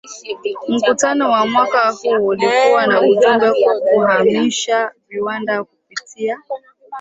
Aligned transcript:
Mkutano 0.67 1.29
wa 1.31 1.45
mwaka 1.45 1.89
huu 1.91 2.25
ulikuwa 2.27 2.87
na 2.87 3.01
ujumbe 3.01 3.51
kuhamasisha 3.93 4.91
viwanda 5.09 5.63
kupitia 5.63 6.39